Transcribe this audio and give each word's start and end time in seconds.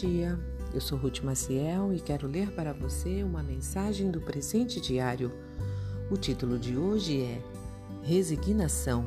dia. 0.00 0.38
Eu 0.72 0.80
sou 0.80 0.96
Ruth 0.96 1.22
Maciel 1.22 1.92
e 1.92 1.98
quero 1.98 2.28
ler 2.28 2.52
para 2.52 2.72
você 2.72 3.24
uma 3.24 3.42
mensagem 3.42 4.10
do 4.10 4.20
presente 4.20 4.80
diário. 4.80 5.32
O 6.08 6.16
título 6.16 6.56
de 6.56 6.76
hoje 6.76 7.22
é 7.22 7.42
Resignação. 8.04 9.04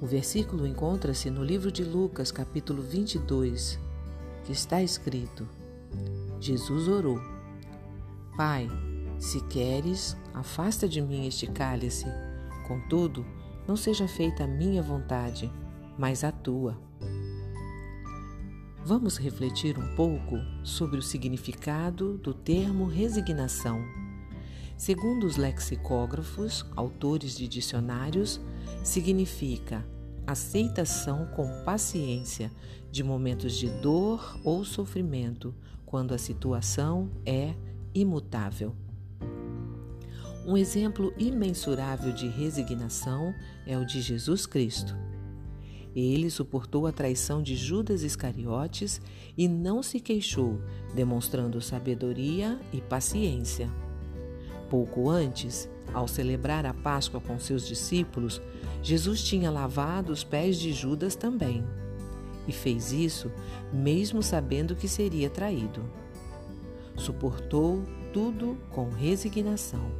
O 0.00 0.06
versículo 0.06 0.66
encontra-se 0.66 1.30
no 1.30 1.44
livro 1.44 1.70
de 1.70 1.84
Lucas, 1.84 2.32
capítulo 2.32 2.82
22, 2.82 3.78
que 4.44 4.50
está 4.50 4.82
escrito: 4.82 5.48
Jesus 6.40 6.88
orou: 6.88 7.20
Pai, 8.36 8.68
se 9.20 9.40
queres, 9.42 10.16
afasta 10.34 10.88
de 10.88 11.00
mim 11.00 11.28
este 11.28 11.46
cálice. 11.46 12.06
Contudo, 12.66 13.24
não 13.68 13.76
seja 13.76 14.08
feita 14.08 14.42
a 14.42 14.48
minha 14.48 14.82
vontade, 14.82 15.52
mas 15.96 16.24
a 16.24 16.32
tua. 16.32 16.76
Vamos 18.84 19.16
refletir 19.16 19.78
um 19.78 19.94
pouco 19.94 20.40
sobre 20.64 20.98
o 20.98 21.02
significado 21.02 22.18
do 22.18 22.34
termo 22.34 22.84
resignação. 22.84 23.80
Segundo 24.76 25.24
os 25.24 25.36
lexicógrafos, 25.36 26.66
autores 26.74 27.36
de 27.36 27.46
dicionários, 27.46 28.40
significa 28.82 29.86
aceitação 30.26 31.26
com 31.26 31.62
paciência 31.64 32.50
de 32.90 33.04
momentos 33.04 33.54
de 33.56 33.70
dor 33.70 34.36
ou 34.42 34.64
sofrimento, 34.64 35.54
quando 35.86 36.12
a 36.12 36.18
situação 36.18 37.08
é 37.24 37.54
imutável. 37.94 38.74
Um 40.44 40.56
exemplo 40.56 41.14
imensurável 41.16 42.12
de 42.12 42.26
resignação 42.26 43.32
é 43.64 43.78
o 43.78 43.86
de 43.86 44.02
Jesus 44.02 44.44
Cristo. 44.44 44.96
Ele 45.94 46.30
suportou 46.30 46.86
a 46.86 46.92
traição 46.92 47.42
de 47.42 47.54
Judas 47.54 48.02
Iscariotes 48.02 49.00
e 49.36 49.46
não 49.46 49.82
se 49.82 50.00
queixou, 50.00 50.58
demonstrando 50.94 51.60
sabedoria 51.60 52.58
e 52.72 52.80
paciência. 52.80 53.70
Pouco 54.70 55.10
antes, 55.10 55.68
ao 55.92 56.08
celebrar 56.08 56.64
a 56.64 56.72
Páscoa 56.72 57.20
com 57.20 57.38
seus 57.38 57.66
discípulos, 57.66 58.40
Jesus 58.82 59.22
tinha 59.22 59.50
lavado 59.50 60.12
os 60.12 60.24
pés 60.24 60.58
de 60.58 60.72
Judas 60.72 61.14
também. 61.14 61.62
E 62.48 62.52
fez 62.52 62.90
isso 62.90 63.30
mesmo 63.70 64.22
sabendo 64.22 64.74
que 64.74 64.88
seria 64.88 65.28
traído. 65.28 65.84
Suportou 66.96 67.82
tudo 68.12 68.56
com 68.70 68.88
resignação. 68.88 69.92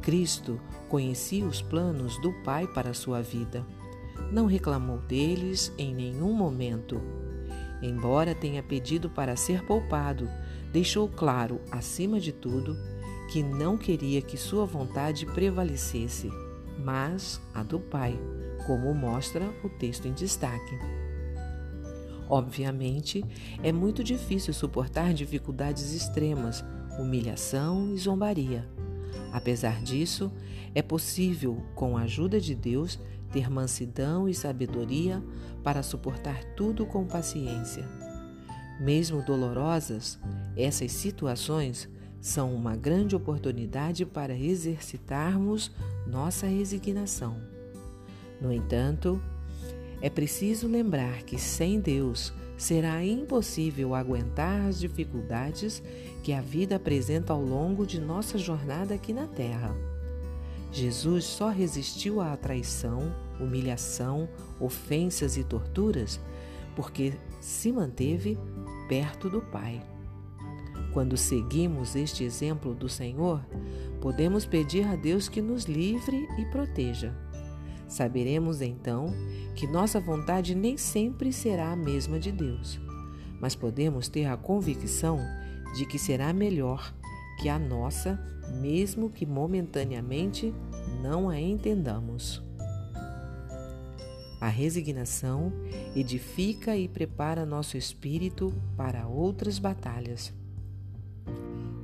Cristo 0.00 0.58
conhecia 0.88 1.44
os 1.44 1.60
planos 1.60 2.18
do 2.20 2.32
Pai 2.42 2.66
para 2.66 2.90
a 2.90 2.94
sua 2.94 3.20
vida 3.20 3.64
não 4.32 4.46
reclamou 4.46 4.98
deles 4.98 5.72
em 5.78 5.94
nenhum 5.94 6.32
momento. 6.32 7.00
Embora 7.82 8.34
tenha 8.34 8.62
pedido 8.62 9.08
para 9.08 9.36
ser 9.36 9.64
poupado, 9.64 10.28
deixou 10.72 11.08
claro, 11.08 11.60
acima 11.70 12.20
de 12.20 12.32
tudo, 12.32 12.76
que 13.30 13.42
não 13.42 13.78
queria 13.78 14.20
que 14.20 14.36
sua 14.36 14.66
vontade 14.66 15.24
prevalecesse, 15.24 16.30
mas 16.78 17.40
a 17.54 17.62
do 17.62 17.78
Pai, 17.78 18.18
como 18.66 18.92
mostra 18.94 19.44
o 19.64 19.68
texto 19.68 20.06
em 20.06 20.12
destaque. 20.12 20.78
Obviamente, 22.28 23.24
é 23.62 23.72
muito 23.72 24.04
difícil 24.04 24.54
suportar 24.54 25.12
dificuldades 25.12 25.92
extremas, 25.92 26.64
humilhação 26.98 27.92
e 27.92 27.98
zombaria. 27.98 28.68
Apesar 29.32 29.82
disso, 29.82 30.30
é 30.74 30.82
possível, 30.82 31.62
com 31.74 31.96
a 31.96 32.02
ajuda 32.02 32.40
de 32.40 32.54
Deus, 32.54 33.00
ter 33.32 33.50
mansidão 33.50 34.28
e 34.28 34.34
sabedoria 34.34 35.22
para 35.62 35.82
suportar 35.82 36.42
tudo 36.56 36.86
com 36.86 37.06
paciência. 37.06 37.88
Mesmo 38.80 39.22
dolorosas, 39.22 40.18
essas 40.56 40.92
situações 40.92 41.88
são 42.20 42.54
uma 42.54 42.76
grande 42.76 43.16
oportunidade 43.16 44.04
para 44.04 44.34
exercitarmos 44.34 45.70
nossa 46.06 46.46
resignação. 46.46 47.36
No 48.40 48.52
entanto, 48.52 49.20
é 50.00 50.08
preciso 50.08 50.66
lembrar 50.66 51.22
que 51.22 51.38
sem 51.38 51.80
Deus 51.80 52.32
será 52.56 53.04
impossível 53.04 53.94
aguentar 53.94 54.66
as 54.66 54.78
dificuldades 54.78 55.82
que 56.22 56.32
a 56.32 56.40
vida 56.40 56.76
apresenta 56.76 57.32
ao 57.32 57.42
longo 57.42 57.86
de 57.86 58.00
nossa 58.00 58.36
jornada 58.38 58.94
aqui 58.94 59.12
na 59.12 59.26
Terra. 59.26 59.74
Jesus 60.72 61.24
só 61.24 61.48
resistiu 61.48 62.20
à 62.20 62.36
traição, 62.36 63.14
humilhação, 63.40 64.28
ofensas 64.60 65.36
e 65.36 65.44
torturas 65.44 66.20
porque 66.76 67.12
se 67.40 67.72
manteve 67.72 68.38
perto 68.88 69.28
do 69.28 69.40
Pai. 69.40 69.82
Quando 70.92 71.16
seguimos 71.16 71.94
este 71.94 72.24
exemplo 72.24 72.74
do 72.74 72.88
Senhor, 72.88 73.44
podemos 74.00 74.44
pedir 74.44 74.86
a 74.86 74.96
Deus 74.96 75.28
que 75.28 75.40
nos 75.40 75.64
livre 75.64 76.28
e 76.38 76.44
proteja. 76.46 77.14
Saberemos 77.86 78.60
então 78.60 79.12
que 79.54 79.66
nossa 79.66 80.00
vontade 80.00 80.54
nem 80.54 80.76
sempre 80.76 81.32
será 81.32 81.72
a 81.72 81.76
mesma 81.76 82.18
de 82.18 82.32
Deus, 82.32 82.80
mas 83.40 83.54
podemos 83.54 84.08
ter 84.08 84.26
a 84.26 84.36
convicção 84.36 85.18
de 85.76 85.84
que 85.86 85.98
será 85.98 86.32
melhor 86.32 86.94
que 87.40 87.48
a 87.48 87.58
nossa, 87.58 88.20
mesmo 88.60 89.08
que 89.08 89.24
momentaneamente 89.24 90.54
não 91.02 91.30
a 91.30 91.40
entendamos. 91.40 92.42
A 94.38 94.48
resignação 94.48 95.50
edifica 95.96 96.76
e 96.76 96.86
prepara 96.86 97.46
nosso 97.46 97.78
espírito 97.78 98.52
para 98.76 99.06
outras 99.06 99.58
batalhas. 99.58 100.34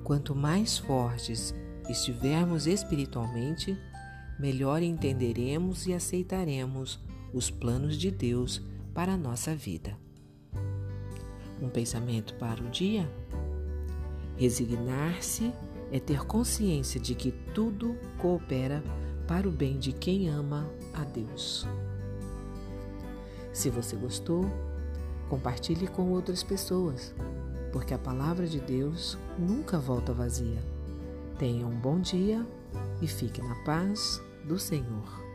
Quanto 0.05 0.35
mais 0.35 0.77
fortes 0.77 1.55
estivermos 1.89 2.67
espiritualmente, 2.67 3.79
melhor 4.39 4.83
entenderemos 4.83 5.87
e 5.87 5.95
aceitaremos 5.95 7.03
os 7.33 7.51
planos 7.51 7.97
de 7.97 8.11
Deus 8.11 8.63
para 8.93 9.15
a 9.15 9.19
nossa 9.19 9.55
vida. 9.55 9.97
Um 11.63 11.71
pensamento 11.71 12.35
para 12.35 12.63
o 12.63 12.69
dia? 12.69 13.09
Resignar-se 14.37 15.53
é 15.91 15.99
ter 15.99 16.25
consciência 16.27 17.01
de 17.01 17.15
que 17.15 17.33
tudo 17.55 17.97
coopera 18.19 18.83
para 19.27 19.49
o 19.49 19.53
bem 19.53 19.79
de 19.79 19.93
quem 19.93 20.29
ama 20.29 20.69
a 20.93 21.05
Deus. 21.05 21.67
Se 23.53 23.71
você 23.71 23.97
gostou, 23.97 24.45
compartilhe 25.29 25.87
com 25.87 26.11
outras 26.11 26.43
pessoas, 26.43 27.15
porque 27.73 27.95
a 27.95 27.99
palavra 27.99 28.47
de 28.47 28.61
Deus 28.61 29.19
nunca 29.39 29.79
volta 29.79 30.13
vazia. 30.13 30.63
Tenha 31.39 31.67
um 31.67 31.79
bom 31.79 32.01
dia 32.01 32.47
e 33.01 33.09
fique 33.09 33.41
na 33.41 33.55
paz 33.65 34.21
do 34.45 34.59
Senhor. 34.59 35.26